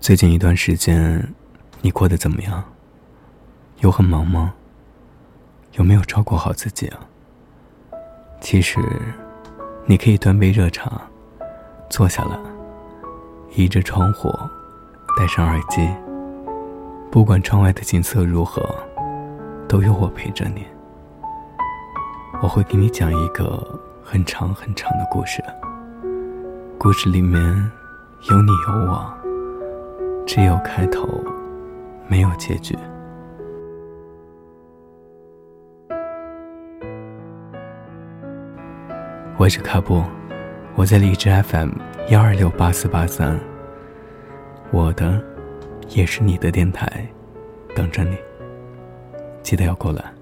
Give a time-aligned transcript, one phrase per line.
[0.00, 1.34] 最近一段时间，
[1.82, 2.64] 你过得怎么样？
[3.80, 4.54] 有很忙吗？
[5.72, 7.00] 有没有照顾好自己啊？
[8.40, 8.80] 其实，
[9.84, 11.02] 你可以端杯热茶，
[11.90, 12.38] 坐下来，
[13.54, 14.32] 倚着窗户，
[15.18, 15.86] 戴上耳机。
[17.10, 18.74] 不管窗外的景色如何，
[19.68, 20.64] 都有我陪着你。
[22.40, 25.44] 我会给你讲一个很长很长的故事，
[26.78, 27.38] 故事里面
[28.30, 29.19] 有你有我，
[30.32, 31.08] 只有开头，
[32.06, 32.78] 没有结局。
[39.36, 40.04] 我是卡布，
[40.76, 41.70] 我在荔枝 FM
[42.10, 43.36] 幺二六八四八三，
[44.70, 45.20] 我的
[45.88, 47.04] 也是你的电台，
[47.74, 48.16] 等着你，
[49.42, 50.19] 记得要过来。